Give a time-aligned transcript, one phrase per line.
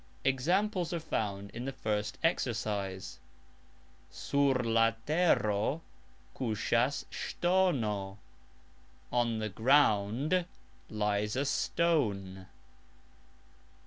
[0.23, 3.19] Examples are found in the first exercise:
[4.09, 5.81] "Sur la tero"
[6.35, 8.17] kusxas sxtono,
[9.11, 10.47] "On the ground"
[10.89, 12.47] lies a stone.